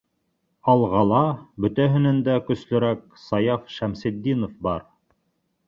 «Алға»ла 0.71 1.19
бөтәһенән 1.65 2.17
дә 2.29 2.39
көслөрәк 2.49 3.05
Саяф 3.27 3.71
Шәмсетдинов 3.77 4.59
бар! 4.69 4.91